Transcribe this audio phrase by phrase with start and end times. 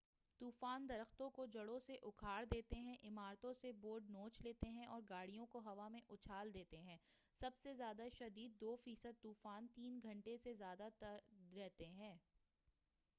[0.41, 5.01] طُوفان درختوں کو جڑوں سے اُکھاڑ دیتے ہیں عمارتوں سے بورڈز نوچ لیتے ہیں اور
[5.09, 6.97] گاڑیوں کو ہوا میں اُچھال دیتے ہیں
[7.41, 11.33] سب سے زیادہ شدید دو فیصد طُوفان تین گھنٹے سے زیادہ تک
[11.55, 12.15] رہتے ہیں